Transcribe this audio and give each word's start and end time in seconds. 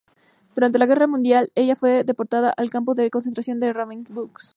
Durante 0.55 0.79
la 0.79 0.85
Segunda 0.85 0.95
Guerra 1.01 1.07
Mundial, 1.11 1.51
ella 1.53 1.75
fue 1.75 2.03
deportada 2.03 2.49
al 2.57 2.71
Campo 2.71 2.95
de 2.95 3.11
concentración 3.11 3.59
de 3.59 3.71
Ravensbrück. 3.71 4.35